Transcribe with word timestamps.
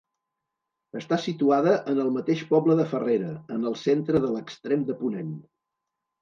Està 1.01 1.17
situada 1.25 1.75
en 1.93 2.01
el 2.03 2.09
mateix 2.15 2.41
poble 2.53 2.77
de 2.79 2.87
Farrera, 2.95 3.29
en 3.57 3.69
el 3.73 3.77
centre 3.83 4.23
de 4.25 4.33
l'extrem 4.37 4.89
de 4.89 4.97
ponent. 5.05 5.31